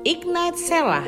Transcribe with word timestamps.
Ignite 0.00 0.56
Selah 0.56 1.04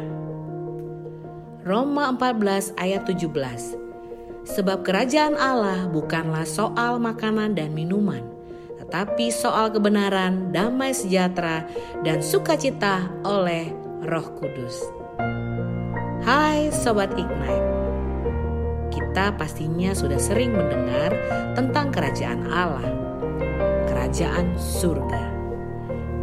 Roma 1.68 2.16
14 2.16 2.80
ayat 2.80 3.04
17 3.04 3.28
Sebab 4.48 4.88
kerajaan 4.88 5.36
Allah 5.36 5.92
bukanlah 5.92 6.48
soal 6.48 6.96
makanan 6.96 7.60
dan 7.60 7.76
minuman 7.76 8.24
tetapi 8.80 9.30
soal 9.30 9.70
kebenaran, 9.70 10.50
damai 10.50 10.98
sejahtera, 10.98 11.62
dan 12.02 12.26
sukacita 12.26 13.06
oleh 13.22 13.70
Roh 14.02 14.34
Kudus. 14.42 14.82
Hai 16.26 16.74
Sobat 16.74 17.14
Ignite, 17.14 17.79
kita 19.00 19.32
pastinya 19.40 19.96
sudah 19.96 20.20
sering 20.20 20.52
mendengar 20.52 21.16
tentang 21.56 21.88
kerajaan 21.88 22.52
Allah, 22.52 22.84
kerajaan 23.88 24.60
surga. 24.60 25.24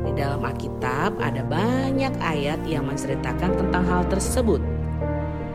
Di 0.05 0.13
dalam 0.13 0.45
Alkitab 0.45 1.17
ada 1.17 1.41
banyak 1.41 2.13
ayat 2.21 2.61
yang 2.69 2.85
menceritakan 2.85 3.57
tentang 3.57 3.85
hal 3.89 4.05
tersebut. 4.13 4.61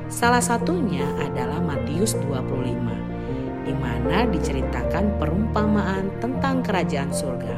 Salah 0.09 0.41
satunya 0.41 1.05
adalah 1.21 1.61
Matius 1.61 2.17
25, 2.25 3.69
di 3.69 3.73
mana 3.77 4.25
diceritakan 4.25 5.21
perumpamaan 5.21 6.09
tentang 6.17 6.65
kerajaan 6.65 7.13
surga. 7.13 7.55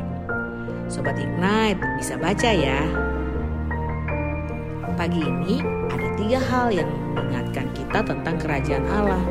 Sobat 0.91 1.15
Ignite 1.15 1.79
bisa 1.97 2.19
baca 2.19 2.51
ya. 2.51 2.83
Pagi 4.93 5.23
ini 5.23 5.57
ada 5.89 6.07
tiga 6.19 6.37
hal 6.51 6.69
yang 6.69 6.91
mengingatkan 7.17 7.65
kita 7.73 8.05
tentang 8.05 8.37
kerajaan 8.37 8.85
Allah 8.85 9.23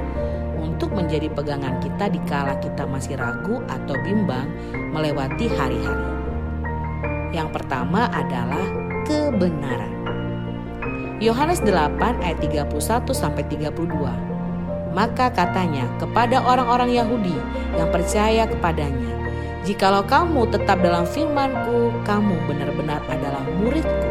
untuk 0.62 0.95
menjadi 0.95 1.27
pegangan 1.29 1.83
kita 1.83 2.07
di 2.09 2.23
kala 2.30 2.57
kita 2.62 2.87
masih 2.87 3.19
ragu 3.19 3.59
atau 3.66 3.98
bimbang 4.07 4.47
melewati 4.95 5.51
hari-hari. 5.51 6.09
Yang 7.34 7.48
pertama 7.59 8.06
adalah 8.14 8.67
kebenaran. 9.03 9.91
Yohanes 11.19 11.62
8 11.62 12.23
ayat 12.23 12.39
31 12.39 12.70
sampai 13.11 13.42
32. 13.51 13.75
Maka 14.92 15.33
katanya 15.33 15.89
kepada 15.97 16.45
orang-orang 16.45 16.92
Yahudi 16.92 17.34
yang 17.75 17.89
percaya 17.89 18.45
kepadanya, 18.45 19.11
Jikalau 19.62 20.03
kamu 20.03 20.51
tetap 20.51 20.83
dalam 20.83 21.06
firmanku, 21.06 21.95
kamu 22.03 22.34
benar-benar 22.51 22.98
adalah 23.06 23.47
muridku, 23.62 24.11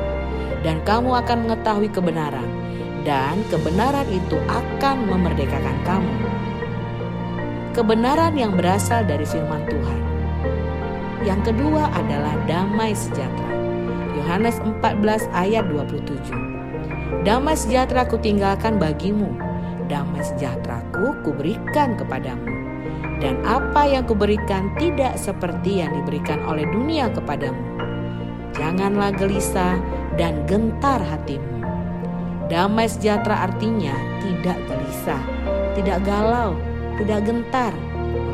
dan 0.63 0.79
kamu 0.87 1.11
akan 1.11 1.43
mengetahui 1.43 1.91
kebenaran, 1.91 2.47
dan 3.03 3.35
kebenaran 3.51 4.07
itu 4.07 4.39
akan 4.47 5.11
memerdekakan 5.11 5.75
kamu 5.83 6.40
kebenaran 7.71 8.35
yang 8.35 8.55
berasal 8.55 9.03
dari 9.07 9.23
firman 9.23 9.63
Tuhan. 9.67 9.99
Yang 11.21 11.53
kedua 11.53 11.87
adalah 11.93 12.35
damai 12.49 12.97
sejahtera. 12.97 13.51
Yohanes 14.17 14.57
14 14.61 15.29
ayat 15.31 15.65
27. 15.69 16.07
Damai 17.21 17.53
sejahtera 17.53 18.09
ku 18.09 18.17
tinggalkan 18.17 18.81
bagimu, 18.81 19.29
damai 19.85 20.25
sejahteraku 20.25 21.13
kuberikan 21.21 21.93
kepadamu. 21.95 22.49
Dan 23.21 23.37
apa 23.45 23.85
yang 23.85 24.09
kuberikan 24.09 24.73
tidak 24.81 25.13
seperti 25.13 25.85
yang 25.85 25.93
diberikan 25.93 26.41
oleh 26.49 26.65
dunia 26.73 27.05
kepadamu. 27.13 27.61
Janganlah 28.57 29.13
gelisah 29.13 29.77
dan 30.17 30.41
gentar 30.49 30.97
hatimu. 30.97 31.61
Damai 32.49 32.89
sejahtera 32.89 33.45
artinya 33.45 33.93
tidak 34.25 34.57
gelisah, 34.65 35.21
tidak 35.77 36.01
galau, 36.01 36.57
tidak 36.99 37.23
gentar, 37.23 37.73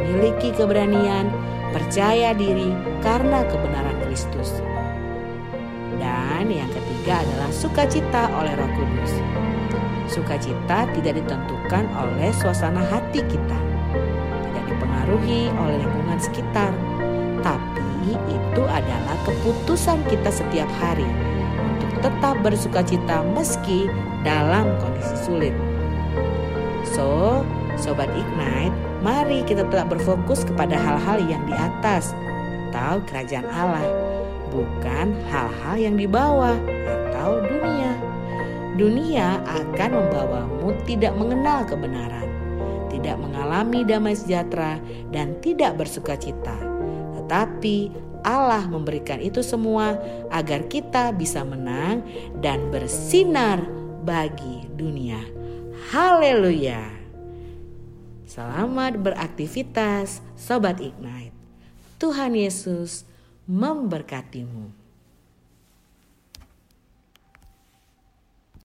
memiliki 0.01 0.55
keberanian, 0.55 1.29
percaya 1.75 2.31
diri 2.33 2.73
karena 3.03 3.43
kebenaran 3.45 3.97
Kristus. 4.07 4.63
Dan 5.97 6.47
yang 6.49 6.69
ketiga 6.71 7.21
adalah 7.21 7.49
sukacita 7.51 8.29
oleh 8.33 8.53
Roh 8.55 8.71
Kudus. 8.77 9.13
Sukacita 10.07 10.87
tidak 10.95 11.19
ditentukan 11.19 11.83
oleh 11.91 12.31
suasana 12.31 12.79
hati 12.87 13.19
kita, 13.27 13.59
tidak 14.47 14.65
dipengaruhi 14.71 15.51
oleh 15.51 15.77
lingkungan 15.83 16.19
sekitar, 16.21 16.71
tapi 17.43 18.15
itu 18.31 18.63
adalah 18.71 19.15
keputusan 19.27 19.99
kita 20.07 20.31
setiap 20.31 20.69
hari 20.79 21.07
untuk 21.75 21.91
tetap 21.99 22.39
bersukacita 22.39 23.19
meski 23.35 23.91
dalam 24.23 24.71
kondisi 24.79 25.15
sulit. 25.27 25.55
So, 26.95 27.43
Sobat 27.87 28.11
Ignite, 28.11 28.75
mari 28.99 29.47
kita 29.47 29.63
tetap 29.63 29.87
berfokus 29.87 30.43
kepada 30.43 30.75
hal-hal 30.75 31.23
yang 31.23 31.39
di 31.47 31.55
atas 31.55 32.11
atau 32.67 32.99
kerajaan 33.07 33.47
Allah, 33.47 33.87
bukan 34.51 35.15
hal-hal 35.31 35.75
yang 35.79 35.95
di 35.95 36.03
bawah 36.03 36.59
atau 36.83 37.39
dunia. 37.47 37.95
Dunia 38.75 39.39
akan 39.47 40.03
membawamu 40.03 40.75
tidak 40.83 41.15
mengenal 41.15 41.63
kebenaran, 41.63 42.27
tidak 42.91 43.15
mengalami 43.23 43.87
damai 43.87 44.19
sejahtera, 44.19 44.83
dan 45.15 45.39
tidak 45.39 45.79
bersuka 45.79 46.19
cita. 46.19 46.59
Tetapi 47.15 47.87
Allah 48.27 48.67
memberikan 48.67 49.23
itu 49.23 49.39
semua 49.39 49.95
agar 50.35 50.67
kita 50.67 51.15
bisa 51.15 51.39
menang 51.47 52.03
dan 52.43 52.67
bersinar 52.67 53.63
bagi 54.03 54.67
dunia. 54.75 55.23
Haleluya! 55.87 56.96
Selamat 58.37 58.93
beraktivitas, 59.01 60.21
Sobat 60.37 60.77
Ignite. 60.77 61.33
Tuhan 61.97 62.37
Yesus 62.37 63.01
memberkatimu. 63.49 64.76